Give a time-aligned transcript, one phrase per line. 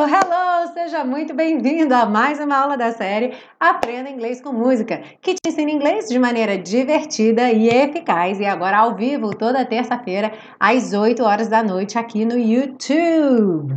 [0.00, 5.34] Hello, seja muito bem-vindo a mais uma aula da série Aprenda Inglês com Música, que
[5.34, 10.94] te ensina inglês de maneira divertida e eficaz e agora ao vivo toda terça-feira às
[10.94, 13.76] 8 horas da noite aqui no YouTube.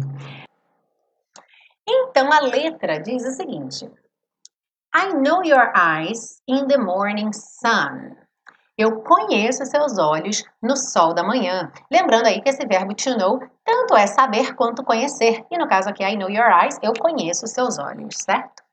[1.86, 3.92] Então a letra diz o seguinte:
[4.96, 8.21] I know your eyes in the morning sun.
[8.78, 11.72] Eu conheço seus olhos no sol da manhã.
[11.92, 15.46] Lembrando aí que esse verbo to know tanto é saber quanto conhecer.
[15.52, 18.64] E no caso aqui, I know your eyes, eu conheço seus olhos, certo?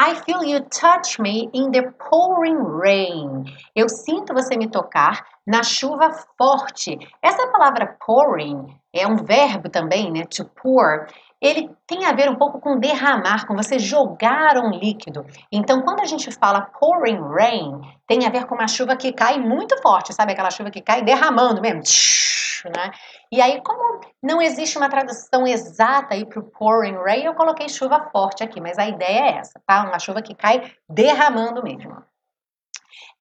[0.00, 3.44] I feel you touch me in the pouring rain.
[3.74, 6.96] Eu sinto você me tocar na chuva forte.
[7.20, 10.24] Essa palavra pouring é um verbo também, né?
[10.26, 11.08] To pour
[11.40, 15.24] ele tem a ver um pouco com derramar, com você jogar um líquido.
[15.52, 19.38] Então, quando a gente fala pouring rain, tem a ver com uma chuva que cai
[19.38, 20.32] muito forte, sabe?
[20.32, 21.82] Aquela chuva que cai derramando mesmo.
[22.64, 22.90] Né?
[23.30, 27.68] E aí, como não existe uma tradução exata aí para o pouring rain, eu coloquei
[27.68, 29.84] chuva forte aqui, mas a ideia é essa, tá?
[29.84, 32.02] Uma chuva que cai derramando mesmo.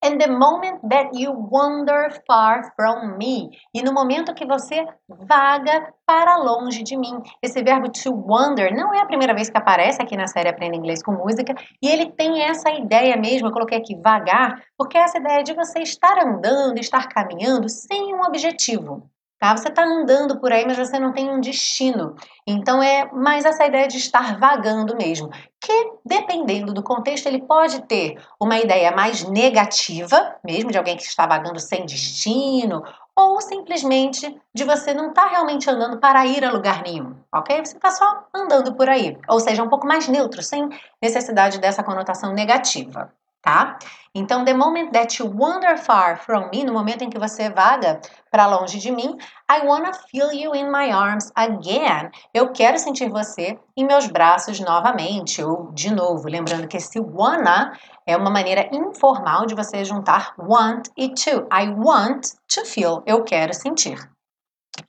[0.04, 3.50] And the moment that you wander far from me.
[3.74, 7.22] E no momento que você vaga para longe de mim.
[7.42, 10.76] Esse verbo to wander não é a primeira vez que aparece aqui na série Aprenda
[10.76, 11.56] Inglês com Música.
[11.82, 15.54] E ele tem essa ideia mesmo, eu coloquei aqui vagar, porque é essa ideia de
[15.54, 19.10] você estar andando, estar caminhando sem um objetivo.
[19.40, 19.56] Tá?
[19.56, 22.16] Você está andando por aí, mas você não tem um destino.
[22.46, 25.30] Então é mais essa ideia de estar vagando mesmo.
[25.62, 31.04] Que, dependendo do contexto, ele pode ter uma ideia mais negativa, mesmo de alguém que
[31.04, 32.84] está vagando sem destino,
[33.16, 37.64] ou simplesmente de você não estar tá realmente andando para ir a lugar nenhum, ok?
[37.64, 39.18] Você está só andando por aí.
[39.28, 40.68] Ou seja, um pouco mais neutro, sem
[41.02, 43.78] necessidade dessa conotação negativa tá?
[44.14, 48.02] Então, the moment that you wander far from me, no momento em que você vaga
[48.32, 49.16] para longe de mim,
[49.50, 52.10] I wanna feel you in my arms again.
[52.34, 56.28] Eu quero sentir você em meus braços novamente, ou de novo.
[56.28, 61.48] Lembrando que esse wanna é uma maneira informal de você juntar want e to.
[61.52, 63.04] I want to feel.
[63.06, 63.98] Eu quero sentir.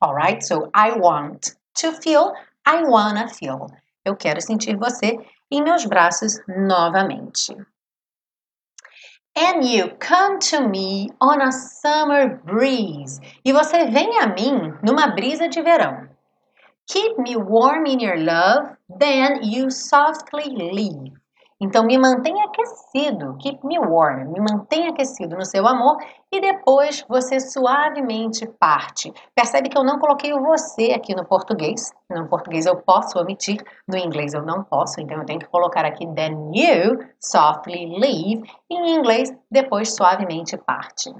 [0.00, 0.46] Alright?
[0.46, 2.32] So, I want to feel.
[2.66, 3.66] I wanna feel.
[4.04, 5.18] Eu quero sentir você
[5.50, 7.54] em meus braços novamente.
[9.40, 13.20] And you come to me on a summer breeze.
[13.44, 16.08] E você vem a mim numa brisa de verão.
[16.88, 21.12] Keep me warm in your love, then you softly leave.
[21.60, 25.96] Então me mantenha aquecido, keep me warm, me mantenha aquecido no seu amor
[26.30, 29.12] e depois você suavemente parte.
[29.34, 31.92] Percebe que eu não coloquei o você aqui no português.
[32.08, 35.84] No português eu posso omitir, no inglês eu não posso, então eu tenho que colocar
[35.84, 38.48] aqui then you softly leave.
[38.70, 41.10] E em inglês, depois suavemente parte.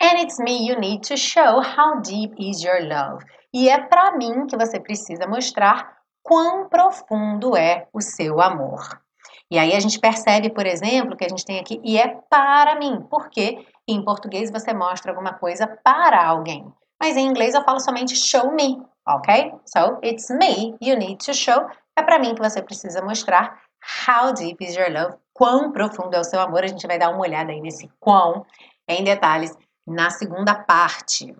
[0.00, 3.24] And it's me you need to show how deep is your love.
[3.52, 9.07] E é para mim que você precisa mostrar quão profundo é o seu amor.
[9.50, 12.78] E aí a gente percebe, por exemplo, que a gente tem aqui e é para
[12.78, 16.70] mim, porque em português você mostra alguma coisa para alguém.
[17.00, 19.52] Mas em inglês eu falo somente show me, ok?
[19.64, 21.66] So it's me you need to show.
[21.96, 23.60] É para mim que você precisa mostrar
[24.06, 26.64] how deep is your love, quão profundo é o seu amor.
[26.64, 28.44] A gente vai dar uma olhada aí nesse quão
[28.86, 31.34] em detalhes na segunda parte.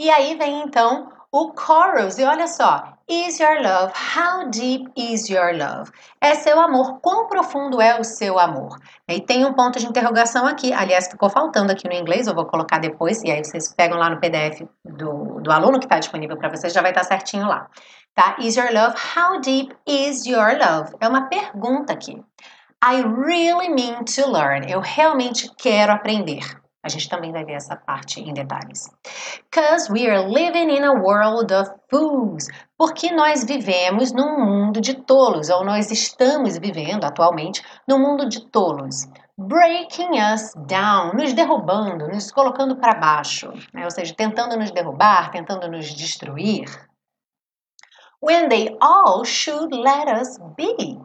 [0.00, 5.28] E aí vem então o chorus, e olha só, is your love, how deep is
[5.28, 5.92] your love?
[6.22, 8.78] É seu amor, quão profundo é o seu amor?
[9.06, 12.46] E tem um ponto de interrogação aqui, aliás, ficou faltando aqui no inglês, eu vou
[12.46, 16.38] colocar depois, e aí vocês pegam lá no PDF do, do aluno que está disponível
[16.38, 17.68] para vocês, já vai estar tá certinho lá.
[18.14, 18.36] Tá?
[18.38, 20.94] Is your love, how deep is your love?
[20.98, 22.24] É uma pergunta aqui.
[22.82, 24.66] I really mean to learn.
[24.66, 26.59] Eu realmente quero aprender.
[26.82, 28.88] A gente também vai ver essa parte em detalhes.
[29.52, 32.48] Cause we are living in a world of fools.
[32.78, 38.46] Porque nós vivemos num mundo de tolos, ou nós estamos vivendo atualmente num mundo de
[38.46, 39.06] tolos.
[39.36, 43.84] Breaking us down, nos derrubando, nos colocando para baixo, né?
[43.84, 46.66] ou seja, tentando nos derrubar, tentando nos destruir.
[48.22, 50.98] When they all should let us be.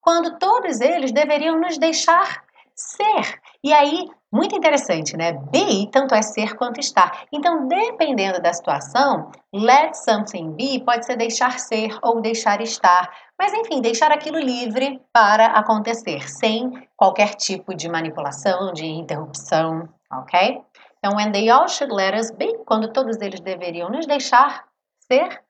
[0.00, 2.44] Quando todos eles deveriam nos deixar
[2.76, 3.40] ser.
[3.62, 5.32] E aí muito interessante, né?
[5.32, 7.24] Be tanto é ser quanto estar.
[7.32, 13.10] Então, dependendo da situação, let something be pode ser deixar ser ou deixar estar.
[13.38, 20.60] Mas, enfim, deixar aquilo livre para acontecer, sem qualquer tipo de manipulação, de interrupção, ok?
[20.98, 24.64] Então, when they all should let us be, quando todos eles deveriam nos deixar
[25.10, 25.42] ser,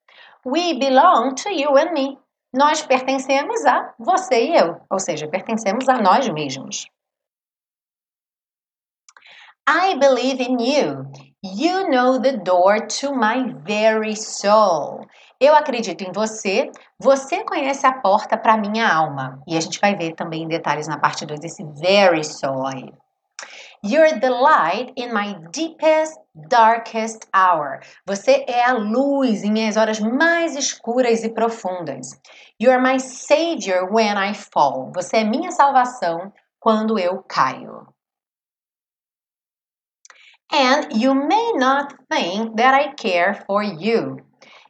[0.44, 2.19] we belong to you and me.
[2.55, 6.87] Nós pertencemos a você e eu, ou seja, pertencemos a nós mesmos.
[9.68, 11.10] I believe in you.
[11.42, 15.06] You know the door to my very soul.
[15.40, 16.70] Eu acredito em você.
[17.00, 19.42] Você conhece a porta para minha alma.
[19.46, 22.92] E a gente vai ver também em detalhes na parte 2 esse very soul aí.
[23.84, 27.80] You're the light in my deepest, darkest hour.
[28.06, 32.08] Você é a luz em minhas horas mais escuras e profundas.
[32.60, 34.92] You're my savior when I fall.
[34.94, 37.86] Você é minha salvação quando eu caio.
[40.52, 44.19] And you may not think that I care for you.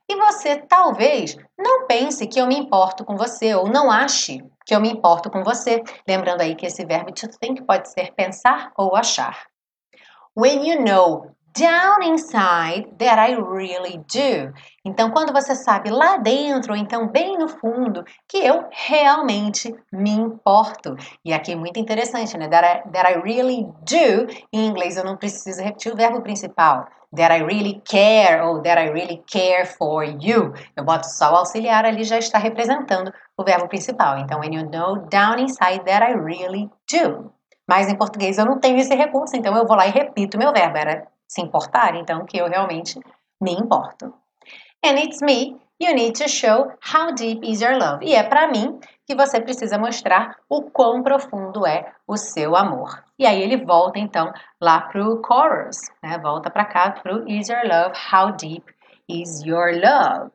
[0.09, 4.75] E você talvez não pense que eu me importo com você ou não ache que
[4.75, 5.83] eu me importo com você.
[6.09, 9.47] Lembrando aí que esse verbo to think pode ser pensar ou achar.
[10.37, 14.53] When you know down inside that I really do.
[14.85, 20.11] Então, quando você sabe lá dentro, ou então bem no fundo, que eu realmente me
[20.11, 20.97] importo.
[21.25, 22.49] E aqui é muito interessante, né?
[22.49, 24.33] That I, that I really do.
[24.53, 26.87] Em inglês eu não preciso repetir o verbo principal.
[27.15, 30.53] That I really care ou that I really care for you.
[30.77, 34.19] Eu boto só o auxiliar ali já está representando o verbo principal.
[34.19, 37.33] Então, when you know down inside that I really do.
[37.67, 40.53] Mas em português eu não tenho esse recurso, então eu vou lá e repito meu
[40.53, 40.77] verbo.
[40.77, 43.01] Era se importar, então que eu realmente
[43.41, 44.15] me importo.
[44.85, 48.05] And it's me, you need to show how deep is your love.
[48.05, 53.05] E é para mim que você precisa mostrar o quão profundo é o seu amor.
[53.19, 56.19] E aí ele volta então lá pro chorus, né?
[56.19, 58.65] Volta para cá pro is your love, how deep
[59.09, 60.31] is your love.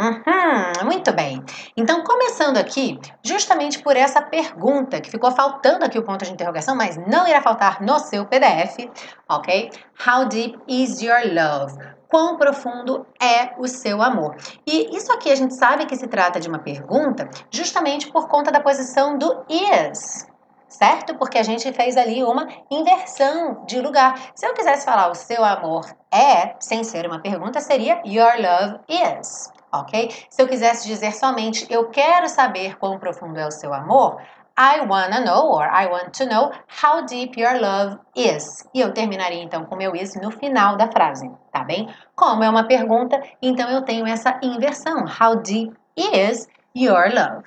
[0.00, 1.42] Uhum, muito bem.
[1.76, 6.76] Então, começando aqui, justamente por essa pergunta que ficou faltando aqui o ponto de interrogação,
[6.76, 8.88] mas não irá faltar no seu PDF,
[9.28, 9.72] ok?
[10.06, 11.76] How deep is your love?
[12.08, 14.36] Quão profundo é o seu amor?
[14.64, 18.52] E isso aqui a gente sabe que se trata de uma pergunta justamente por conta
[18.52, 20.28] da posição do is,
[20.68, 21.16] certo?
[21.16, 24.30] Porque a gente fez ali uma inversão de lugar.
[24.36, 28.78] Se eu quisesse falar o seu amor é, sem ser uma pergunta, seria your love
[28.88, 30.10] is ok?
[30.30, 34.20] Se eu quisesse dizer somente eu quero saber quão profundo é o seu amor,
[34.58, 36.50] I wanna know or I want to know
[36.82, 38.68] how deep your love is.
[38.74, 41.88] E eu terminaria então com meu is no final da frase, tá bem?
[42.16, 45.04] Como é uma pergunta, então eu tenho essa inversão.
[45.04, 47.44] How deep is your love?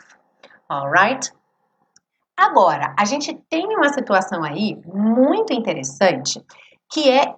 [0.70, 1.34] Alright?
[2.38, 6.42] Agora, a gente tem uma situação aí muito interessante
[6.90, 7.36] que é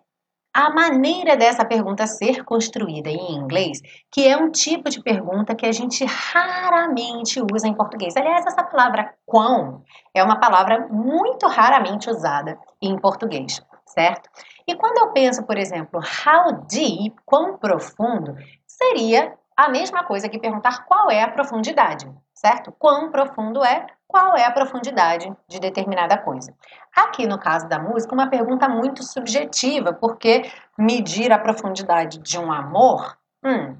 [0.54, 5.66] a maneira dessa pergunta ser construída em inglês, que é um tipo de pergunta que
[5.66, 8.16] a gente raramente usa em português.
[8.16, 9.84] Aliás, essa palavra quão
[10.14, 14.30] é uma palavra muito raramente usada em português, certo?
[14.68, 18.36] E quando eu penso, por exemplo, how deep, quão profundo,
[18.68, 22.72] seria a mesma coisa que perguntar qual é a profundidade, certo?
[22.78, 26.54] Quão profundo é qual é a profundidade de determinada coisa.
[26.96, 32.52] Aqui no caso da música, uma pergunta muito subjetiva, porque medir a profundidade de um
[32.52, 33.76] amor hum,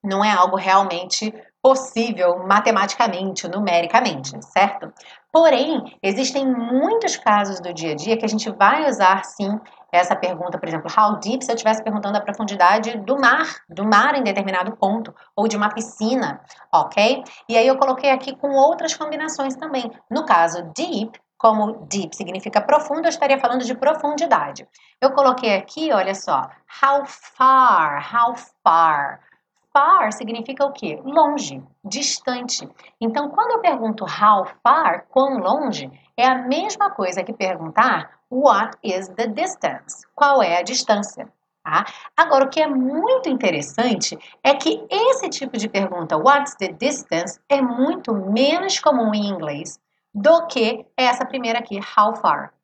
[0.00, 4.92] não é algo realmente possível matematicamente, numericamente, certo?
[5.34, 9.58] Porém, existem muitos casos do dia a dia que a gente vai usar sim
[9.90, 13.84] essa pergunta, por exemplo, how deep, se eu estivesse perguntando a profundidade do mar, do
[13.84, 16.40] mar em determinado ponto, ou de uma piscina,
[16.72, 17.24] ok?
[17.48, 19.90] E aí eu coloquei aqui com outras combinações também.
[20.08, 24.68] No caso, deep, como deep significa profundo, eu estaria falando de profundidade.
[25.00, 26.48] Eu coloquei aqui, olha só,
[26.80, 29.18] how far, how far.
[29.76, 31.00] Far significa o quê?
[31.04, 32.68] Longe, distante.
[33.00, 38.78] Então, quando eu pergunto how far, quão longe, é a mesma coisa que perguntar what
[38.84, 40.06] is the distance?
[40.14, 41.28] Qual é a distância?
[41.64, 41.84] Tá?
[42.16, 47.40] Agora, o que é muito interessante é que esse tipo de pergunta, what's the distance,
[47.48, 49.80] é muito menos comum em inglês
[50.14, 52.54] do que essa primeira aqui, how far.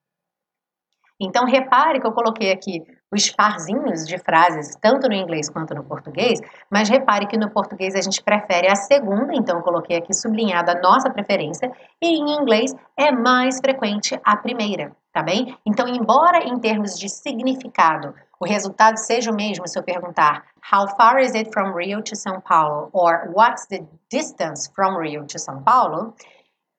[1.18, 5.82] Então, repare que eu coloquei aqui os parzinhos de frases, tanto no inglês quanto no
[5.82, 6.40] português,
[6.70, 10.72] mas repare que no português a gente prefere a segunda, então eu coloquei aqui sublinhada
[10.72, 15.56] a nossa preferência, e em inglês é mais frequente a primeira, tá bem?
[15.66, 20.88] Então, embora em termos de significado o resultado seja o mesmo se eu perguntar How
[20.96, 22.88] far is it from Rio to São Paulo?
[22.92, 26.14] or What's the distance from Rio to São Paulo?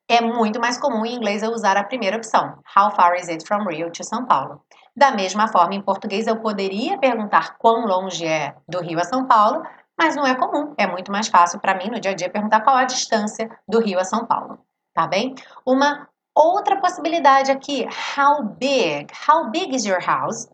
[0.10, 3.46] É muito mais comum em inglês eu usar a primeira opção, How far is it
[3.46, 4.62] from Rio to São Paulo?
[4.95, 9.25] Da mesma forma, em português eu poderia perguntar quão longe é do Rio a São
[9.25, 9.63] Paulo,
[9.98, 10.74] mas não é comum.
[10.77, 13.79] É muito mais fácil para mim no dia a dia perguntar qual a distância do
[13.79, 14.60] Rio a São Paulo,
[14.93, 15.33] tá bem?
[15.65, 19.07] Uma outra possibilidade aqui, how big?
[19.27, 20.50] How big is your house?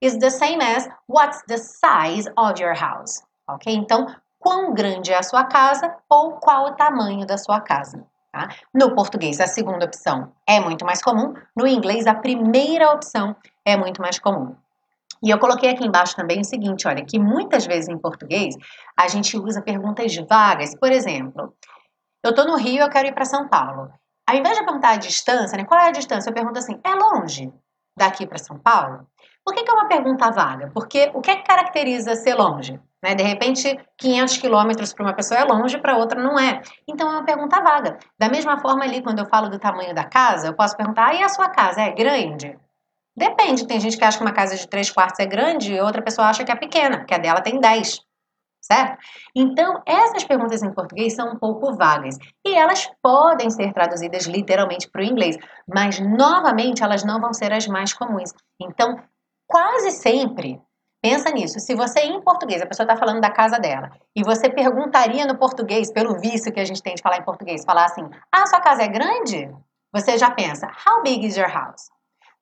[0.00, 3.22] Is the same as what's the size of your house?
[3.48, 3.72] Ok?
[3.72, 4.06] Então,
[4.38, 8.04] quão grande é a sua casa ou qual o tamanho da sua casa?
[8.32, 8.48] Tá?
[8.72, 11.34] No português, a segunda opção é muito mais comum.
[11.54, 14.56] No inglês, a primeira opção é muito mais comum.
[15.22, 18.56] E eu coloquei aqui embaixo também o seguinte, olha, que muitas vezes em português
[18.96, 20.74] a gente usa perguntas vagas.
[20.74, 21.54] Por exemplo,
[22.24, 23.92] eu estou no Rio, eu quero ir para São Paulo.
[24.26, 26.30] Ao invés de perguntar a distância, né, qual é a distância?
[26.30, 27.52] Eu pergunto assim, é longe
[27.96, 29.06] daqui para São Paulo?
[29.44, 30.70] Por que, que, é uma pergunta vaga?
[30.72, 32.80] Porque o que, é que caracteriza ser longe?
[33.02, 33.14] Né?
[33.14, 36.62] De repente, 500 quilômetros para uma pessoa é longe, para outra não é.
[36.88, 37.98] Então, é uma pergunta vaga.
[38.18, 41.14] Da mesma forma ali, quando eu falo do tamanho da casa, eu posso perguntar, ah,
[41.14, 42.58] e a sua casa é grande?
[43.16, 46.00] Depende, tem gente que acha que uma casa de 3 quartos é grande e outra
[46.00, 48.00] pessoa acha que é pequena, que a dela tem 10
[48.62, 48.96] certo?
[49.34, 52.16] Então, essas perguntas em português são um pouco vagas
[52.46, 57.52] e elas podem ser traduzidas literalmente para o inglês, mas novamente elas não vão ser
[57.52, 58.32] as mais comuns.
[58.60, 59.02] Então,
[59.46, 60.60] quase sempre,
[61.02, 64.48] pensa nisso, se você em português, a pessoa está falando da casa dela, e você
[64.48, 68.08] perguntaria no português, pelo vício que a gente tem de falar em português, falar assim:
[68.30, 69.50] ah, sua casa é grande?
[69.92, 71.90] Você já pensa: how big is your house?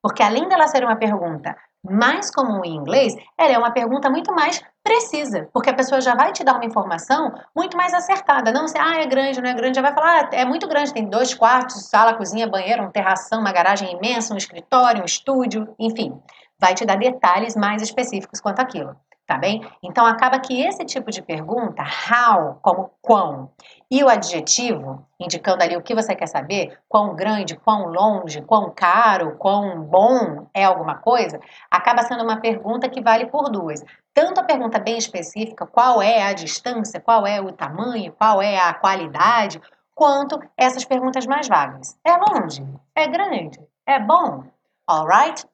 [0.01, 4.31] Porque além dela ser uma pergunta mais comum em inglês, ela é uma pergunta muito
[4.33, 8.51] mais precisa, porque a pessoa já vai te dar uma informação muito mais acertada.
[8.51, 10.93] Não se, ah, é grande, não é grande, já vai falar, ah, é muito grande,
[10.93, 15.73] tem dois quartos, sala, cozinha, banheiro, um terração, uma garagem imensa, um escritório, um estúdio,
[15.79, 16.19] enfim.
[16.61, 18.95] Vai te dar detalhes mais específicos quanto aquilo
[19.31, 19.65] tá bem?
[19.81, 23.49] Então acaba que esse tipo de pergunta, how, como quão,
[23.89, 28.69] e o adjetivo, indicando ali o que você quer saber, quão grande, quão longe, quão
[28.69, 31.39] caro, quão bom é alguma coisa,
[31.69, 33.81] acaba sendo uma pergunta que vale por duas.
[34.13, 38.57] Tanto a pergunta bem específica, qual é a distância, qual é o tamanho, qual é
[38.57, 39.61] a qualidade,
[39.95, 41.97] quanto essas perguntas mais vagas.
[42.03, 42.65] É longe?
[42.93, 43.61] É grande?
[43.85, 44.43] É bom?
[44.85, 45.45] Alright?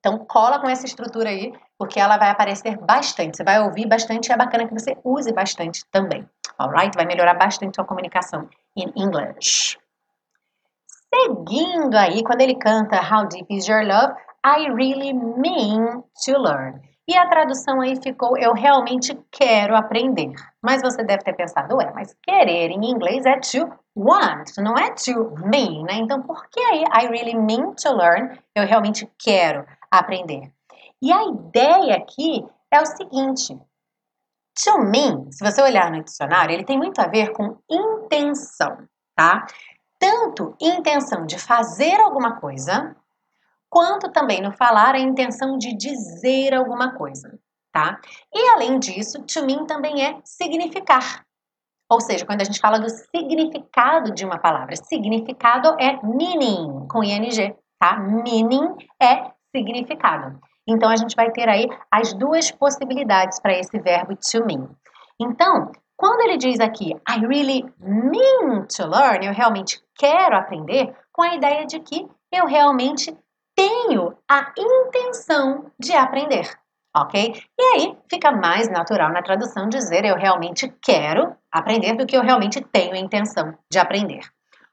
[0.00, 3.36] Então cola com essa estrutura aí porque ela vai aparecer bastante.
[3.36, 6.28] Você vai ouvir bastante e é bacana que você use bastante também.
[6.58, 6.96] Alright?
[6.96, 9.78] Vai melhorar bastante sua comunicação em inglês.
[11.14, 14.14] Seguindo aí, quando ele canta How Deep Is Your Love,
[14.44, 16.80] I really mean to learn.
[17.08, 20.32] E a tradução aí ficou Eu realmente quero aprender.
[20.62, 24.92] Mas você deve ter pensado, ué, mas querer em inglês é to want, não é
[24.92, 25.94] to mean, né?
[25.94, 28.38] Então por que aí I really mean to learn?
[28.54, 30.52] Eu realmente quero aprender.
[31.02, 33.58] E a ideia aqui é o seguinte:
[34.62, 39.46] to me, se você olhar no dicionário, ele tem muito a ver com intenção, tá?
[39.98, 42.96] Tanto intenção de fazer alguma coisa,
[43.68, 47.38] quanto também no falar a intenção de dizer alguma coisa,
[47.72, 47.98] tá?
[48.32, 51.24] E além disso, to me também é significar.
[51.90, 57.02] Ou seja, quando a gente fala do significado de uma palavra, significado é meaning, com
[57.02, 57.98] ing, tá?
[57.98, 60.38] Meaning é significado.
[60.66, 64.68] Então, a gente vai ter aí as duas possibilidades para esse verbo to mean.
[65.20, 71.22] Então, quando ele diz aqui, I really mean to learn, eu realmente quero aprender, com
[71.22, 73.14] a ideia de que eu realmente
[73.54, 76.48] tenho a intenção de aprender,
[76.96, 77.34] ok?
[77.58, 82.22] E aí fica mais natural na tradução dizer eu realmente quero aprender do que eu
[82.22, 84.20] realmente tenho a intenção de aprender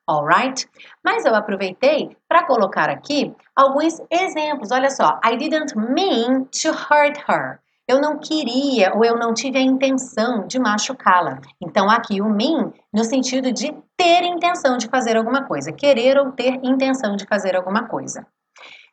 [0.07, 0.67] alright?
[1.03, 4.71] Mas eu aproveitei para colocar aqui alguns exemplos.
[4.71, 7.59] Olha só, I didn't mean to hurt her.
[7.87, 11.39] Eu não queria ou eu não tive a intenção de machucá-la.
[11.61, 16.31] Então, aqui o mean no sentido de ter intenção de fazer alguma coisa, querer ou
[16.33, 18.27] ter intenção de fazer alguma coisa.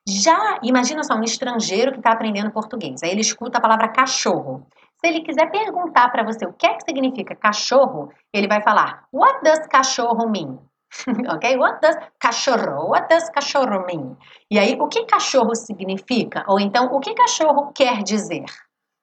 [0.06, 3.02] Já imagina só um estrangeiro que está aprendendo português.
[3.02, 4.66] Aí ele escuta a palavra cachorro.
[5.00, 9.04] Se ele quiser perguntar para você o que é que significa cachorro, ele vai falar
[9.12, 10.58] What does cachorro mean?
[11.28, 11.56] ok?
[11.56, 12.90] What does cachorro?
[12.90, 14.16] What does cachorro mean?
[14.50, 16.44] E aí, o que cachorro significa?
[16.48, 18.44] Ou então, o que cachorro quer dizer?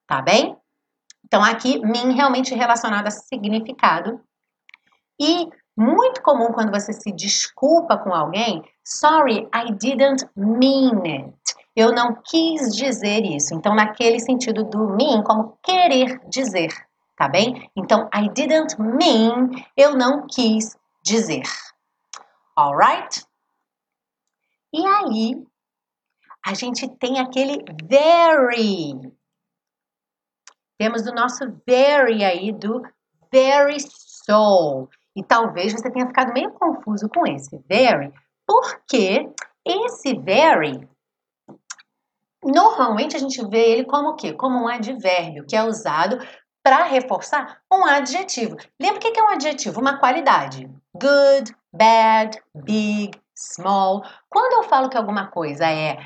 [0.07, 0.57] Tá bem?
[1.25, 4.19] Então, aqui, mean realmente relacionado a significado.
[5.19, 11.33] E muito comum quando você se desculpa com alguém, sorry, I didn't mean it.
[11.75, 13.53] Eu não quis dizer isso.
[13.53, 16.69] Então, naquele sentido do mean, como querer dizer,
[17.15, 17.69] tá bem?
[17.75, 21.43] Então, I didn't mean, eu não quis dizer.
[22.61, 23.25] Alright?
[24.71, 25.43] E aí,
[26.45, 29.11] a gente tem aquele very.
[30.77, 32.83] Temos o nosso very aí do
[33.31, 34.87] very so.
[35.15, 38.13] E talvez você tenha ficado meio confuso com esse very,
[38.45, 39.27] porque
[39.65, 40.87] esse very
[42.43, 44.33] normalmente a gente vê ele como o quê?
[44.33, 46.17] Como um advérbio que é usado
[46.63, 48.55] para reforçar um adjetivo.
[48.79, 49.81] Lembra o que é um adjetivo?
[49.81, 50.69] Uma qualidade.
[50.93, 54.03] Good, bad, big, small.
[54.29, 55.97] Quando eu falo que alguma coisa é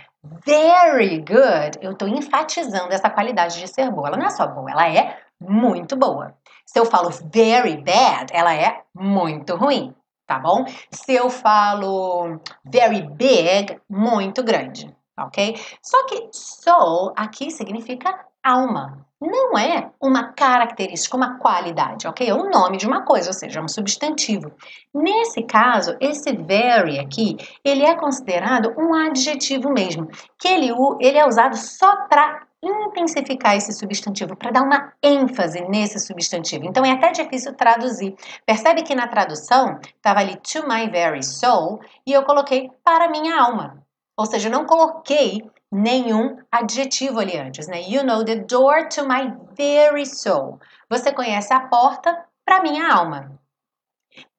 [0.45, 4.07] very good, eu estou enfatizando essa qualidade de ser boa.
[4.07, 6.35] Ela não é só boa, ela é muito boa.
[6.65, 9.93] Se eu falo very bad, ela é muito ruim,
[10.25, 10.65] tá bom?
[10.91, 14.93] Se eu falo very big, muito grande.
[15.17, 15.55] ok?
[15.81, 19.05] Só que soul aqui significa alma.
[19.19, 22.27] Não é uma característica, uma qualidade, ok?
[22.27, 24.51] É um nome de uma coisa, ou seja, é um substantivo.
[24.93, 31.25] Nesse caso, esse very aqui, ele é considerado um adjetivo mesmo, que ele, ele é
[31.25, 36.65] usado só para intensificar esse substantivo, para dar uma ênfase nesse substantivo.
[36.65, 38.15] Então é até difícil traduzir.
[38.45, 43.39] Percebe que na tradução estava ali to my very soul e eu coloquei para minha
[43.39, 43.83] alma.
[44.17, 45.43] Ou seja, eu não coloquei
[45.75, 47.81] nenhum adjetivo ali antes, né?
[47.81, 50.59] You know the door to my very soul.
[50.89, 53.37] Você conhece a porta para minha alma.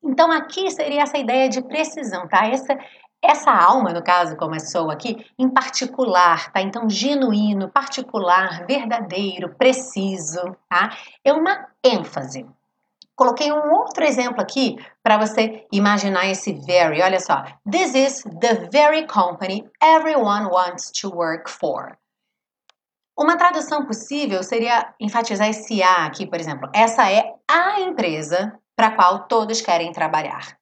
[0.03, 2.47] Então aqui seria essa ideia de precisão, tá?
[2.47, 2.79] Essa
[3.23, 6.61] essa alma, no caso, como é soul aqui, em particular, tá?
[6.61, 10.97] Então genuíno, particular, verdadeiro, preciso, tá?
[11.25, 12.47] É uma ênfase.
[13.17, 17.01] Coloquei um outro exemplo aqui para você imaginar esse very.
[17.01, 17.45] Olha só.
[17.69, 21.97] This is the very company everyone wants to work for.
[23.19, 26.69] Uma tradução possível seria enfatizar esse A aqui, por exemplo.
[26.75, 30.59] Essa é a empresa para a qual todos querem trabalhar.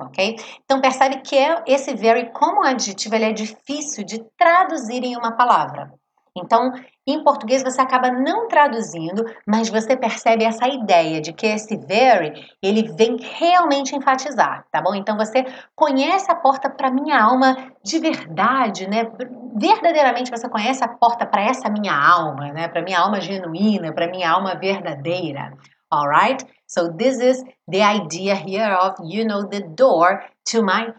[0.00, 0.36] Ok?
[0.64, 5.36] Então percebe que é esse very como adjetivo ele é difícil de traduzir em uma
[5.36, 5.92] palavra.
[6.36, 6.72] Então,
[7.06, 12.32] em português você acaba não traduzindo, mas você percebe essa ideia de que esse very,
[12.62, 14.94] ele vem realmente enfatizar, tá bom?
[14.94, 15.44] Então você
[15.76, 19.10] conhece a porta para minha alma de verdade, né?
[19.54, 22.68] Verdadeiramente você conhece a porta para essa minha alma, né?
[22.68, 25.52] Para minha alma genuína, para minha alma verdadeira.
[25.92, 26.46] Alright?
[26.66, 30.94] So this is the idea here of you know the door to my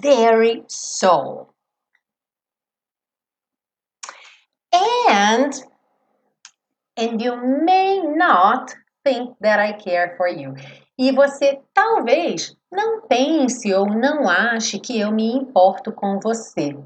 [0.00, 1.47] very soul.
[5.08, 5.52] And
[6.96, 10.54] and you may not think that I care for you.
[10.98, 16.76] E você talvez não pense ou não ache que eu me importo com você.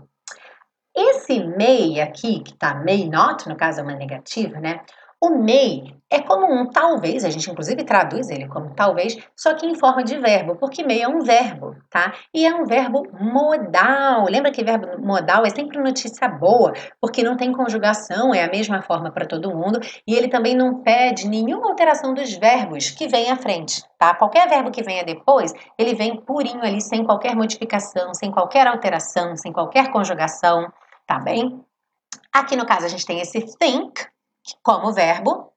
[0.94, 4.84] Esse may aqui, que tá may not, no caso é uma negativa, né?
[5.22, 9.64] O may é como um talvez, a gente inclusive traduz ele como talvez, só que
[9.64, 12.12] em forma de verbo, porque may é um verbo, tá?
[12.34, 14.24] E é um verbo modal.
[14.28, 18.82] Lembra que verbo modal é sempre notícia boa, porque não tem conjugação, é a mesma
[18.82, 23.30] forma para todo mundo, e ele também não pede nenhuma alteração dos verbos que vem
[23.30, 24.12] à frente, tá?
[24.16, 29.36] Qualquer verbo que venha depois, ele vem purinho ali, sem qualquer modificação, sem qualquer alteração,
[29.36, 30.66] sem qualquer conjugação,
[31.06, 31.64] tá bem?
[32.32, 34.10] Aqui no caso a gente tem esse think,
[34.62, 35.52] como verbo.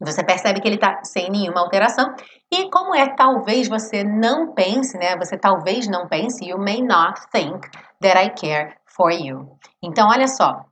[0.00, 2.14] Você percebe que ele está sem nenhuma alteração.
[2.52, 5.16] E como é talvez você não pense, né?
[5.16, 7.68] Você talvez não pense, you may not think
[8.00, 9.58] that I care for you.
[9.82, 10.66] Então, olha só.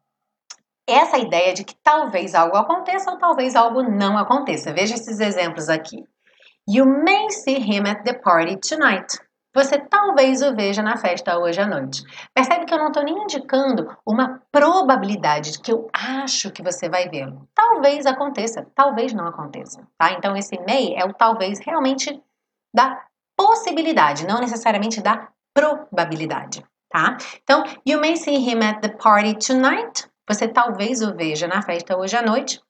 [0.86, 4.72] Essa ideia de que talvez algo aconteça ou talvez algo não aconteça.
[4.72, 6.04] Veja esses exemplos aqui.
[6.68, 9.18] You may see him at the party tonight.
[9.54, 12.02] Você talvez o veja na festa hoje à noite.
[12.34, 16.88] Percebe que eu não estou nem indicando uma probabilidade de que eu acho que você
[16.88, 17.46] vai vê-lo.
[17.54, 20.12] Talvez aconteça, talvez não aconteça, tá?
[20.12, 22.18] Então esse may é o talvez realmente
[22.74, 23.04] da
[23.36, 27.18] possibilidade, não necessariamente da probabilidade, tá?
[27.42, 30.08] Então, you may see him at the party tonight.
[30.28, 32.60] Você talvez o veja na festa hoje à noite.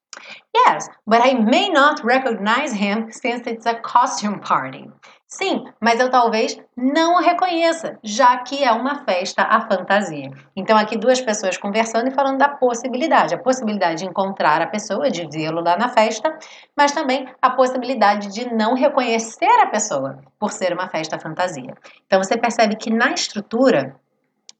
[0.54, 4.90] Yes, but I may not recognize him since it's a costume party.
[5.34, 10.30] Sim, mas eu talvez não o reconheça, já que é uma festa à fantasia.
[10.54, 13.34] Então, aqui duas pessoas conversando e falando da possibilidade.
[13.34, 16.38] A possibilidade de encontrar a pessoa, de vê-lo lá na festa,
[16.76, 21.72] mas também a possibilidade de não reconhecer a pessoa por ser uma festa à fantasia.
[22.06, 23.96] Então, você percebe que na estrutura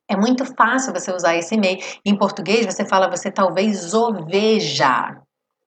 [0.08, 1.80] é muito fácil você usar esse meio.
[2.02, 5.20] Em português, você fala você talvez o veja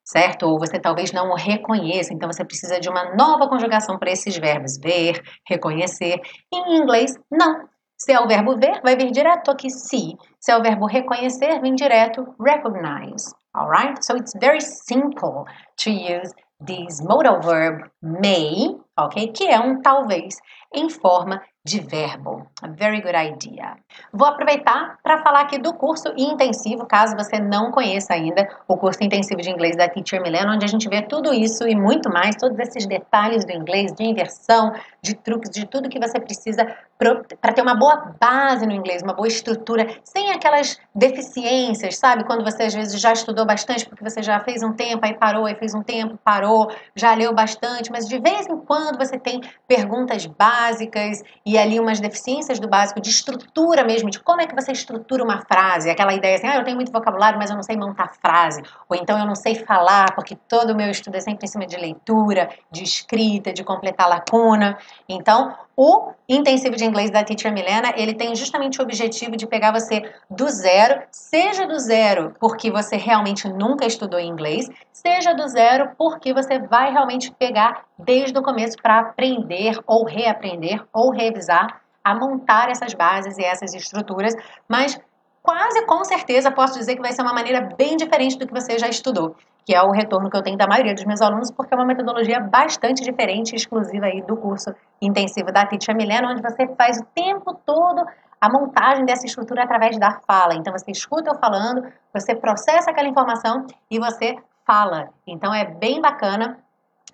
[0.05, 0.43] certo?
[0.43, 4.37] Ou você talvez não o reconheça, então você precisa de uma nova conjugação para esses
[4.37, 6.21] verbos, ver, reconhecer.
[6.53, 7.67] Em inglês, não.
[7.97, 10.15] Se é o verbo ver, vai vir direto aqui see.
[10.39, 13.33] Se é o verbo reconhecer, vem direto recognize.
[13.55, 14.05] Alright?
[14.05, 15.45] So it's very simple
[15.77, 19.31] to use this modal verb may, ok?
[19.31, 20.35] Que é um talvez
[20.73, 22.45] em forma de verbo.
[22.61, 23.75] A very good idea.
[24.13, 29.03] Vou aproveitar para falar aqui do curso intensivo, caso você não conheça ainda o curso
[29.03, 32.35] intensivo de inglês da Teacher Milena, onde a gente vê tudo isso e muito mais,
[32.35, 36.67] todos esses detalhes do inglês, de inversão, de truques, de tudo que você precisa
[36.99, 42.23] para ter uma boa base no inglês, uma boa estrutura, sem aquelas deficiências, sabe?
[42.25, 45.45] Quando você às vezes já estudou bastante, porque você já fez um tempo, aí parou,
[45.45, 49.41] aí fez um tempo, parou, já leu bastante, mas de vez em quando você tem
[49.67, 54.55] perguntas básicas e ali umas deficiências do básico de estrutura mesmo, de como é que
[54.55, 57.63] você estrutura uma frase, aquela ideia assim, ah, eu tenho muito vocabulário, mas eu não
[57.63, 61.19] sei montar frase, ou então eu não sei falar, porque todo o meu estudo é
[61.19, 64.77] sempre em cima de leitura, de escrita, de completar lacuna.
[65.07, 69.71] Então, o intensivo de inglês da Teacher Milena, ele tem justamente o objetivo de pegar
[69.71, 75.91] você do zero, seja do zero porque você realmente nunca estudou inglês, seja do zero
[75.97, 82.15] porque você vai realmente pegar desde o começo para aprender ou reaprender ou revisar a
[82.15, 84.33] montar essas bases e essas estruturas,
[84.67, 84.99] mas
[85.41, 88.77] quase com certeza posso dizer que vai ser uma maneira bem diferente do que você
[88.77, 91.73] já estudou que é o retorno que eu tenho da maioria dos meus alunos, porque
[91.73, 94.69] é uma metodologia bastante diferente, exclusiva aí do curso
[95.01, 98.05] intensivo da Teacher Milena, onde você faz o tempo todo
[98.39, 100.53] a montagem dessa estrutura através da fala.
[100.53, 104.35] Então você escuta eu falando, você processa aquela informação e você
[104.67, 105.09] fala.
[105.25, 106.59] Então é bem bacana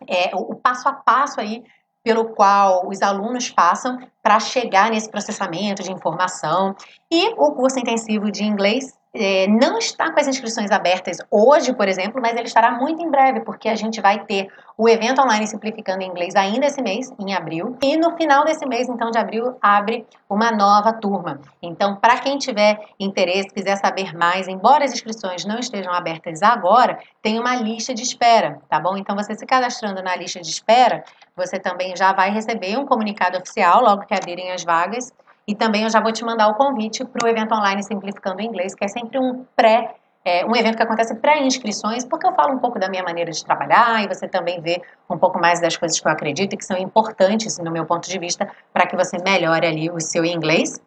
[0.05, 1.63] é, o passo a passo aí
[2.03, 6.75] pelo qual os alunos passam para chegar nesse processamento de informação.
[7.11, 11.87] E o curso intensivo de inglês é, não está com as inscrições abertas hoje, por
[11.87, 14.47] exemplo, mas ele estará muito em breve, porque a gente vai ter
[14.77, 18.65] o evento online Simplificando em Inglês ainda esse mês, em abril, e no final desse
[18.65, 21.41] mês, então, de abril, abre uma nova turma.
[21.61, 26.97] Então, para quem tiver interesse, quiser saber mais, embora as inscrições não estejam abertas agora,
[27.21, 28.95] tem uma lista de espera, tá bom?
[28.95, 31.03] Então, você se cadastrando na lista de espera,
[31.35, 35.11] você também já vai receber um comunicado oficial logo que abrirem as vagas
[35.47, 38.75] e também eu já vou te mandar o convite para o evento online Simplificando Inglês,
[38.75, 42.59] que é sempre um pré, é, um evento que acontece pré-inscrições, porque eu falo um
[42.59, 45.99] pouco da minha maneira de trabalhar e você também vê um pouco mais das coisas
[45.99, 49.17] que eu acredito e que são importantes, no meu ponto de vista, para que você
[49.23, 50.79] melhore ali o seu inglês.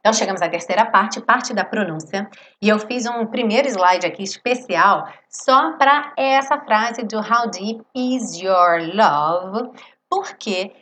[0.00, 2.30] Então, chegamos à terceira parte, parte da pronúncia.
[2.62, 7.84] E eu fiz um primeiro slide aqui especial só para essa frase do How deep
[7.94, 9.70] is your love?
[10.08, 10.72] Porque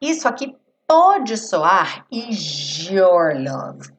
[0.00, 0.54] isso aqui
[0.86, 3.96] pode soar is your love.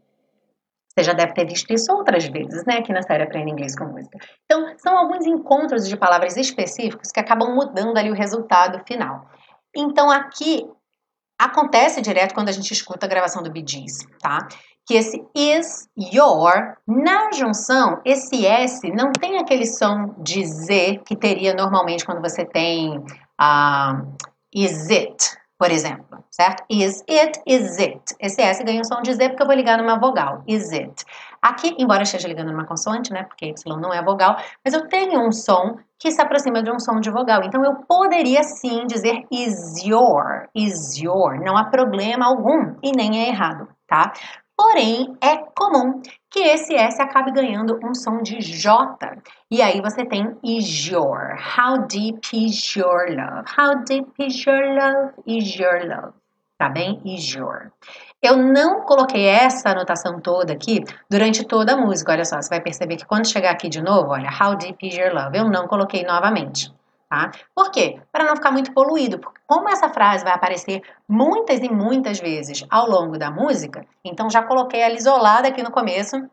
[0.97, 2.78] Você já deve ter visto isso outras vezes, né?
[2.78, 4.17] Aqui na série Aprenda Inglês com Música.
[4.45, 9.30] Então, são alguns encontros de palavras específicos que acabam mudando ali o resultado final.
[9.76, 10.67] Então, aqui
[11.39, 14.47] acontece direto quando a gente escuta a gravação do Bee Gees, tá?
[14.88, 21.15] Que esse is your, na junção, esse S não tem aquele som de Z que
[21.15, 24.15] teria normalmente quando você tem uh,
[24.52, 26.63] is it, por exemplo, certo?
[26.70, 28.15] Is it, is it.
[28.20, 30.43] Esse S ganha o som de Z porque eu vou ligar numa vogal.
[30.48, 31.04] Is it.
[31.41, 33.24] Aqui, embora esteja ligando numa consoante, né?
[33.24, 36.80] Porque Y não é vogal, mas eu tenho um som que se aproxima de um
[36.80, 37.41] som de vogal.
[37.43, 41.39] Então eu poderia sim dizer is your, is your.
[41.43, 44.13] Não há problema algum e nem é errado, tá?
[44.56, 46.02] Porém, é comum
[46.38, 48.95] que esse S acabe ganhando um som de J.
[49.50, 51.36] E aí você tem is your.
[51.58, 53.50] How deep is your love?
[53.58, 55.13] How deep is your love?
[55.26, 56.13] Is your love.
[56.56, 57.02] Tá bem?
[57.04, 57.71] Is your.
[58.21, 62.12] Eu não coloquei essa anotação toda aqui durante toda a música.
[62.12, 64.95] Olha só, você vai perceber que quando chegar aqui de novo, olha, how deep is
[64.95, 65.36] your love?
[65.36, 66.71] Eu não coloquei novamente.
[67.10, 67.32] Tá?
[67.56, 68.02] Por quê?
[68.12, 72.65] Para não ficar muito poluído, porque como essa frase vai aparecer muitas e muitas vezes
[72.70, 76.30] ao longo da música, então já coloquei ela isolada aqui no começo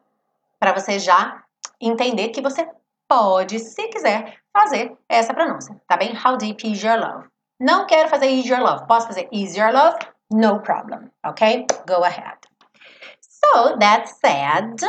[0.59, 1.45] para você já
[1.81, 2.69] entender que você
[3.07, 6.13] pode, se quiser, fazer essa pronúncia, tá bem?
[6.17, 7.29] How deep is your love?
[7.61, 8.87] Não quero fazer is your love.
[8.87, 9.97] Posso fazer is your love?
[10.33, 11.67] No problem, ok?
[11.87, 12.39] Go ahead.
[13.21, 14.81] So, that said,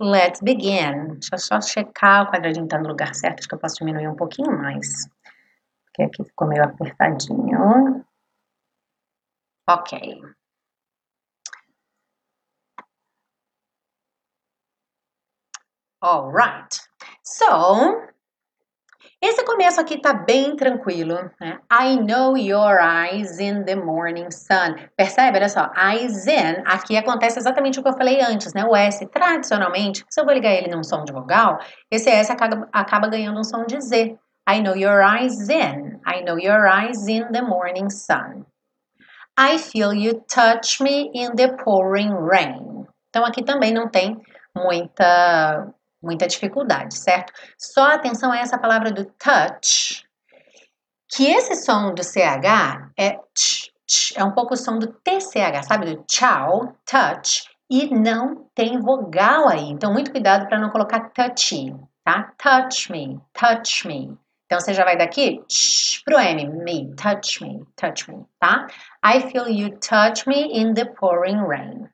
[0.00, 1.14] Let's begin.
[1.20, 4.08] Deixa eu só checar o quadradinho tá no lugar certo, acho que eu posso diminuir
[4.08, 5.08] um pouquinho mais.
[5.86, 8.04] Porque aqui ficou meio apertadinho.
[9.68, 10.20] Ok.
[16.02, 16.80] All right.
[17.22, 18.13] So,
[19.26, 21.58] esse começo aqui tá bem tranquilo, né?
[21.72, 24.74] I know your eyes in the morning sun.
[24.96, 25.38] Percebe?
[25.38, 28.64] Olha só, eyes in, aqui acontece exatamente o que eu falei antes, né?
[28.64, 31.58] O S, tradicionalmente, se eu vou ligar ele num som de vogal,
[31.90, 34.18] esse S acaba, acaba ganhando um som de Z.
[34.46, 36.00] I know your eyes in.
[36.06, 38.44] I know your eyes in the morning sun.
[39.38, 42.86] I feel you touch me in the pouring rain.
[43.08, 44.20] Então aqui também não tem
[44.54, 45.72] muita
[46.04, 47.32] muita dificuldade, certo?
[47.58, 50.04] Só atenção a essa palavra do touch,
[51.08, 55.66] que esse som do CH é tch, tch, é um pouco o som do TCH,
[55.66, 55.86] sabe?
[55.86, 59.70] Do tchau, touch, e não tem vogal aí.
[59.70, 62.32] Então, muito cuidado para não colocar touchy, tá?
[62.36, 64.18] Touch me, touch me.
[64.46, 68.66] Então, você já vai daqui tch, pro M, me, touch me, touch me, tá?
[69.04, 71.88] I feel you touch me in the pouring rain.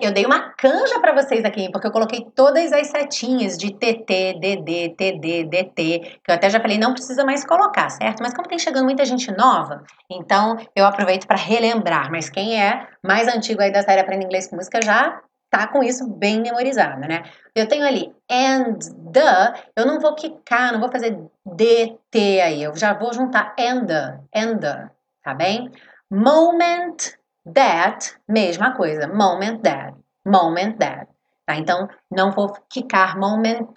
[0.00, 4.38] Eu dei uma canja para vocês aqui, porque eu coloquei todas as setinhas de TT,
[4.38, 8.22] DD, TD, DT, que eu até já falei, não precisa mais colocar, certo?
[8.22, 12.10] Mas como tem chegando muita gente nova, então eu aproveito para relembrar.
[12.10, 15.82] Mas quem é mais antigo aí da série Aprenda Inglês com Música já tá com
[15.82, 17.24] isso bem memorizado, né?
[17.54, 18.78] Eu tenho ali and
[19.12, 23.84] the, eu não vou quicar, não vou fazer DT aí, eu já vou juntar and
[23.84, 24.88] the, and the,
[25.22, 25.70] tá bem?
[26.10, 31.08] Moment that, mesma coisa, moment that, moment that.
[31.46, 31.56] Tá?
[31.56, 33.74] Então, não vou ficar moment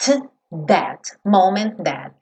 [0.66, 2.14] that, moment that.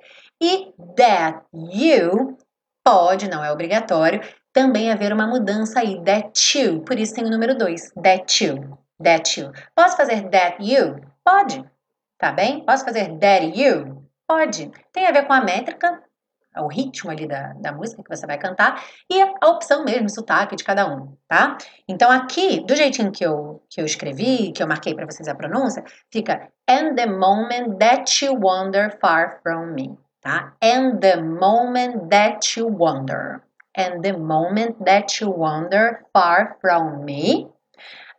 [0.42, 2.36] E that you
[2.84, 4.20] pode, não é obrigatório,
[4.52, 8.78] também haver uma mudança aí, that you, por isso tem o número 2, that you,
[9.02, 9.52] that you.
[9.74, 11.00] Posso fazer that you?
[11.24, 11.64] Pode,
[12.18, 12.64] tá bem?
[12.64, 14.04] Posso fazer that you?
[14.28, 14.70] Pode.
[14.92, 16.02] Tem a ver com a métrica,
[16.56, 20.56] o ritmo ali da, da música que você vai cantar e a opção mesmo, sotaque
[20.56, 21.58] de cada um, tá?
[21.88, 25.34] Então aqui, do jeitinho que eu, que eu escrevi, que eu marquei para vocês a
[25.34, 30.54] pronúncia, fica And the moment that you wander far from me, tá?
[30.62, 33.42] And the moment that you wander.
[33.76, 37.48] And the moment that you wander far from me,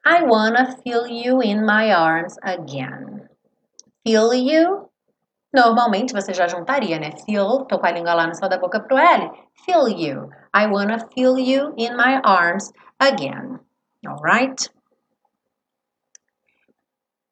[0.06, 3.28] I wanna feel you in my arms again.
[4.04, 4.92] Feel you
[5.56, 7.12] Normalmente você já juntaria, né?
[7.26, 9.32] Feel, tô com a língua lá no céu da boca pro L.
[9.66, 10.30] Feel you.
[10.54, 13.62] I wanna feel you in my arms again.
[14.06, 14.70] Alright?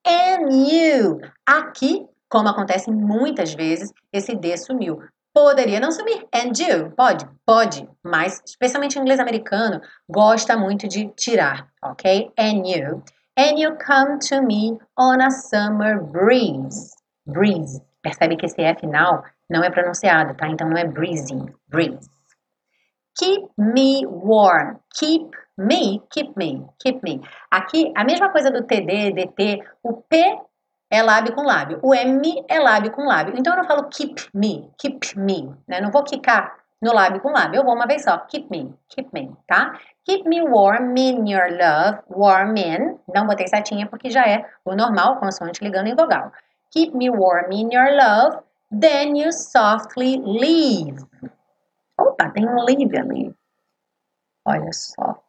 [0.08, 1.20] And you.
[1.46, 5.04] Aqui, como acontece muitas vezes, esse D sumiu.
[5.34, 6.26] Poderia não sumir.
[6.34, 6.92] And you.
[6.96, 7.28] Pode?
[7.46, 7.90] Pode.
[8.02, 11.68] Mas, especialmente em inglês americano, gosta muito de tirar.
[11.84, 12.32] Ok?
[12.40, 13.04] And you.
[13.38, 16.96] And you come to me on a summer breeze.
[17.26, 17.82] Breeze.
[18.04, 20.48] Percebe que esse E final não é pronunciado, tá?
[20.50, 22.12] Então não é breezy, breeze.
[23.18, 24.78] Keep me warm.
[24.94, 27.22] Keep me, keep me, keep me.
[27.50, 30.38] Aqui, a mesma coisa do TD, DT, o P
[30.92, 33.36] é lábio com lábio, o M é lábio com lábio.
[33.38, 35.80] Então eu não falo keep me, keep me, né?
[35.80, 39.10] Não vou quicar no lábio com lábio, eu vou uma vez só, keep me, keep
[39.14, 39.80] me, tá?
[40.06, 44.76] Keep me warm in your love, warm in, não botei setinha porque já é o
[44.76, 46.32] normal, consoante ligando em vogal
[46.74, 50.98] keep me warm in your love, then you softly leave.
[52.00, 53.34] Opa, tem um leave ali.
[54.46, 55.22] Olha só.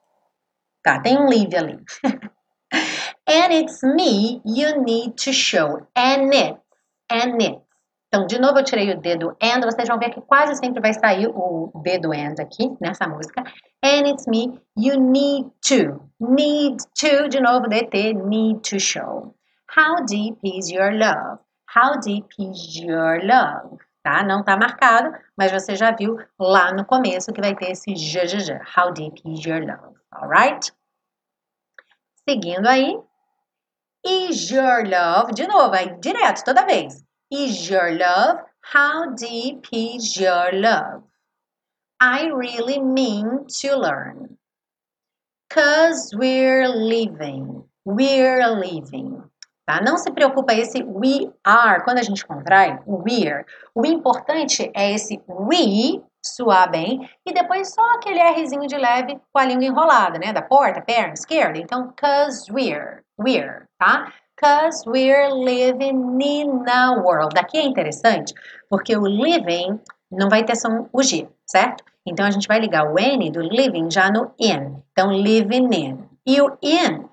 [0.82, 1.78] Tá, tem um leave ali.
[3.28, 5.86] and it's me you need to show.
[5.94, 6.56] And it.
[7.10, 7.60] And it.
[8.08, 9.60] Então, de novo, eu tirei o dedo and.
[9.60, 13.42] Vocês vão ver que quase sempre vai sair o dedo and aqui nessa música.
[13.82, 16.00] And it's me you need to.
[16.18, 17.28] Need to.
[17.28, 18.14] De novo, DT.
[18.14, 19.34] Need to show.
[19.76, 21.40] How deep is your love?
[21.66, 23.78] How deep is your love?
[24.04, 24.22] Tá?
[24.22, 28.60] Não tá marcado, mas você já viu lá no começo que vai ter esse j.
[28.76, 29.96] How deep is your love?
[30.14, 30.70] Alright?
[32.28, 32.96] Seguindo aí.
[34.04, 35.32] Is your love?
[35.32, 37.02] De novo, aí direto, toda vez.
[37.32, 38.42] Is your love?
[38.72, 41.02] How deep is your love?
[42.00, 44.38] I really mean to learn.
[45.50, 47.64] Cause we're living.
[47.84, 49.22] We're living.
[49.66, 49.80] Tá?
[49.80, 53.46] Não se preocupa esse we are, quando a gente contrai, we're.
[53.74, 59.38] O importante é esse we suar bem e depois só aquele Rzinho de leve com
[59.38, 60.32] a língua enrolada, né?
[60.32, 61.58] Da porta, perna, esquerda.
[61.58, 64.12] Então, cause we're, we're, tá?
[64.36, 67.38] Cause we're living in a world.
[67.38, 68.34] Aqui é interessante
[68.68, 71.84] porque o living não vai ter som o G, certo?
[72.06, 74.82] Então a gente vai ligar o N do living já no in.
[74.92, 76.08] Então, living in.
[76.26, 77.08] E o in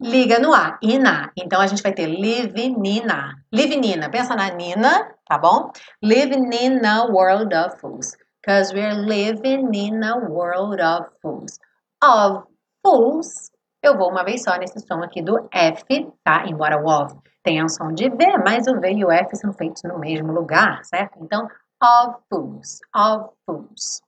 [0.00, 1.32] liga no A, ina.
[1.36, 3.34] Então a gente vai ter live-nina.
[3.52, 5.70] Live-nina, pensa na Nina, tá bom?
[6.02, 8.16] Living in a world of fools.
[8.40, 11.58] Because we're living in a world of fools.
[12.02, 12.44] Of
[12.82, 13.50] fools,
[13.82, 16.46] eu vou uma vez só nesse som aqui do F, tá?
[16.46, 19.52] Embora o of tenha um som de V, mas o V e o F são
[19.52, 21.18] feitos no mesmo lugar, certo?
[21.20, 21.48] Então,
[21.82, 24.02] of fools, of fools.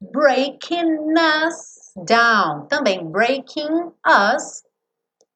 [0.00, 2.66] Breaking us down.
[2.66, 4.64] Também breaking us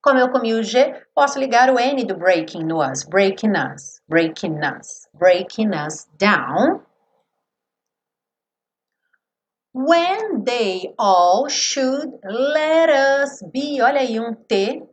[0.07, 3.03] como eu comi o G, posso ligar o N do breaking no us.
[3.03, 6.81] Breaking us, breaking us, breaking us down.
[9.75, 13.83] When they all should let us be.
[13.83, 14.85] Olha aí um T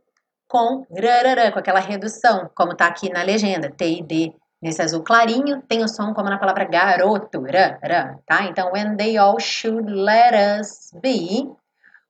[0.48, 3.70] com rarará, com aquela redução, como tá aqui na legenda.
[3.70, 8.46] T e D nesse azul clarinho, tem o som como na palavra garoto, ra, tá?
[8.46, 11.48] Então, when they all should let us be.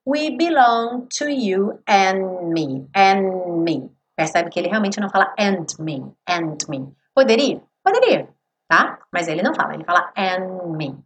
[0.06, 2.88] We belong to you and me.
[2.94, 3.90] And me.
[4.16, 6.04] Percebe que ele realmente não fala and me.
[6.28, 6.94] And me.
[7.16, 7.62] Poderia?
[7.84, 8.28] Poderia,
[8.68, 9.00] tá?
[9.12, 10.98] Mas ele não fala, ele fala and me.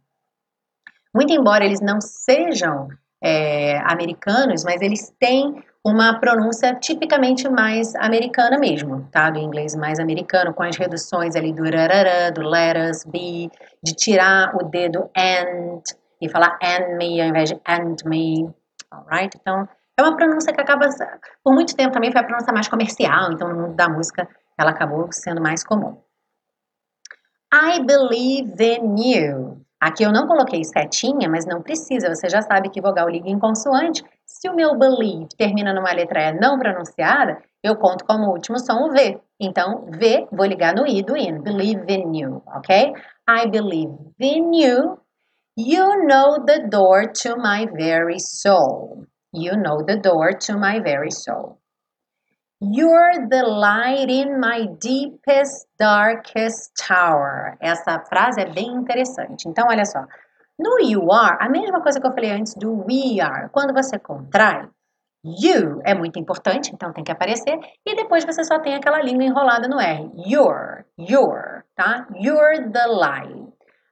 [1.14, 2.88] Muito embora eles não sejam
[3.22, 9.30] é, americanos, mas eles têm uma pronúncia tipicamente mais americana mesmo, tá?
[9.30, 13.50] Do inglês mais americano, com as reduções ali do rarara, do let us be,
[13.82, 15.82] de tirar o dedo and
[16.20, 18.52] e falar and me ao invés de and me,
[18.90, 19.36] alright?
[19.40, 20.88] Então, é uma pronúncia que acaba,
[21.42, 24.70] por muito tempo também foi a pronúncia mais comercial, então no mundo da música ela
[24.70, 26.00] acabou sendo mais comum.
[27.52, 29.64] I believe in you.
[29.80, 33.38] Aqui eu não coloquei setinha, mas não precisa, você já sabe que vogal liga em
[33.38, 34.04] consoante.
[34.26, 38.88] Se o meu believe termina numa letra E não pronunciada, eu conto como último som
[38.88, 39.20] o V.
[39.40, 41.42] Então, V, vou ligar no I do in.
[41.42, 42.92] Believe in you, ok?
[43.28, 44.98] I believe in you.
[45.60, 49.06] You know the door to my very soul.
[49.32, 51.58] You know the door to my very soul.
[52.60, 57.58] You're the light in my deepest, darkest tower.
[57.60, 59.48] Essa frase é bem interessante.
[59.48, 59.98] Então, olha só.
[60.56, 63.48] No you are, a mesma coisa que eu falei antes do we are.
[63.50, 64.68] Quando você contrai,
[65.24, 67.58] you é muito importante, então tem que aparecer.
[67.84, 70.08] E depois você só tem aquela língua enrolada no R.
[70.24, 72.06] You're, you're, tá?
[72.14, 73.47] You're the light.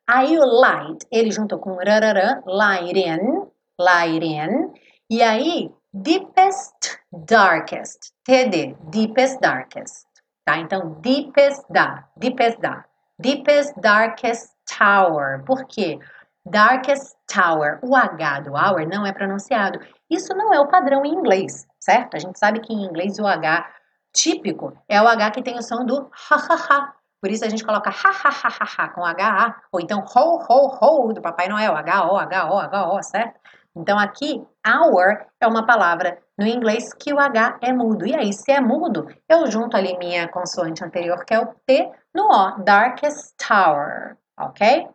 [0.08, 4.72] Aí o light, ele juntou com rararã, light in, light in.
[5.10, 8.12] E aí, deepest, darkest.
[8.24, 10.06] TD, deepest, darkest.
[10.44, 10.58] Tá?
[10.58, 12.84] Então, deepest da, deepest da.
[13.18, 15.42] Deepest, darkest tower.
[15.44, 15.98] Por quê?
[16.44, 17.80] Darkest tower.
[17.82, 19.80] O H do hour não é pronunciado.
[20.08, 22.14] Isso não é o padrão em inglês, certo?
[22.14, 23.68] A gente sabe que em inglês o H
[24.12, 26.94] típico é o H que tem o som do ha ha ha.
[27.20, 30.38] Por isso a gente coloca ha ha ha ha, ha com H, ou então ho
[30.48, 33.40] ho ho do Papai Noel, H O H O H O, certo?
[33.76, 38.06] Então aqui, hour é uma palavra no inglês que o H é mudo.
[38.06, 41.92] E aí, se é mudo, eu junto ali minha consoante anterior, que é o T,
[42.14, 44.88] no O, darkest tower, ok?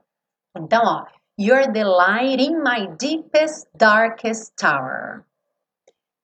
[0.57, 1.05] Então, ó,
[1.37, 5.25] you're the light in my deepest, darkest tower.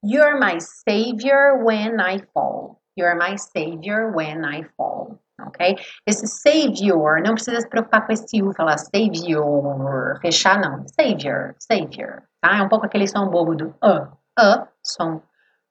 [0.03, 2.81] You're my savior when I fall.
[2.95, 5.19] You're my savior when I fall.
[5.39, 5.75] Ok?
[6.05, 10.83] Esse savior, não precisa se preocupar com esse U, falar savior, fechar não.
[10.87, 12.57] Savior, savior, tá?
[12.57, 15.21] É um pouco aquele som bobo do a, a, som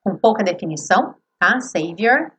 [0.05, 1.61] com pouca definição, tá?
[1.61, 2.33] Savior.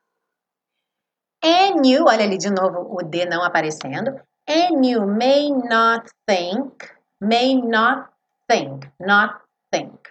[1.43, 4.19] And you, olha ali de novo o D não aparecendo.
[4.47, 8.09] And you may not think, may not
[8.49, 10.09] think, not think.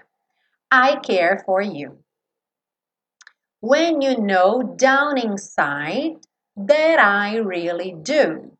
[0.70, 1.98] I care for you.
[3.62, 6.20] When you know down inside
[6.56, 8.52] that I really do.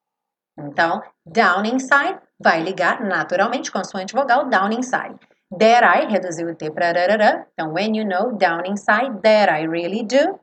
[0.59, 5.19] Então, down inside vai ligar naturalmente consoante vogal down inside.
[5.51, 7.47] That I reduziu o T para rarará.
[7.53, 10.41] Então, when you know down inside that I really do.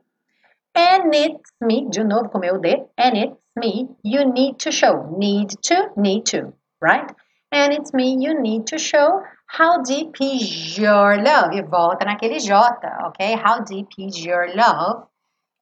[0.76, 2.84] And it's me, de novo com meu D.
[2.98, 5.16] And it's me, you need to show.
[5.16, 7.14] Need to, need to, right?
[7.52, 11.54] And it's me, you need to show how deep is your love.
[11.54, 12.52] E volta naquele J,
[13.06, 13.36] ok?
[13.36, 15.06] How deep is your love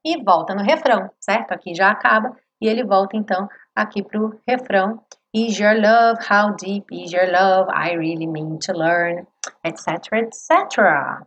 [0.04, 1.52] e volta no refrão, certo?
[1.52, 5.00] Aqui já acaba e ele volta então aqui para o refrão.
[5.34, 7.70] Is your love, how deep is your love?
[7.74, 9.26] I really mean to learn,
[9.64, 11.24] etc, etc.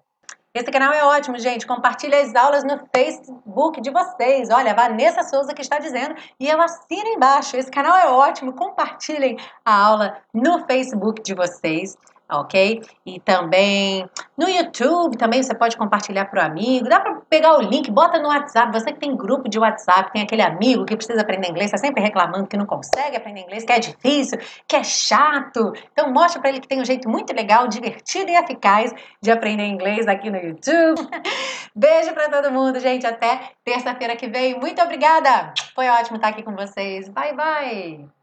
[0.54, 1.68] Esse canal é ótimo, gente.
[1.68, 4.50] Compartilhe as aulas no Facebook de vocês.
[4.50, 6.16] Olha, a Vanessa Souza que está dizendo.
[6.40, 7.58] E eu assino embaixo.
[7.58, 8.54] Esse canal é ótimo.
[8.54, 11.98] Compartilhem a aula no Facebook de vocês
[12.30, 12.82] ok?
[13.06, 16.90] E também no YouTube, também você pode compartilhar para o amigo.
[16.90, 18.72] Dá para pegar o link, bota no WhatsApp.
[18.74, 22.02] Você que tem grupo de WhatsApp, tem aquele amigo que precisa aprender inglês, está sempre
[22.02, 25.74] reclamando que não consegue aprender inglês, que é difícil, que é chato.
[25.92, 29.66] Então mostra para ele que tem um jeito muito legal, divertido e eficaz de aprender
[29.66, 31.08] inglês aqui no YouTube.
[31.76, 33.06] Beijo para todo mundo, gente.
[33.06, 34.60] Até terça-feira que vem.
[34.60, 35.54] Muito obrigada.
[35.74, 37.10] Foi ótimo estar aqui com vocês.
[37.10, 38.15] Bye, bye.